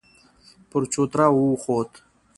[0.69, 1.91] پر چوتره وخوت.